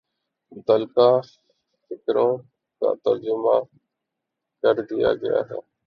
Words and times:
متعلقہ 0.51 1.09
فقروں 1.91 2.31
کا 2.81 2.93
ترجمہ 3.03 3.59
کر 4.63 4.81
دیا 4.85 5.13
گیا 5.15 5.39
ہے 5.49 5.59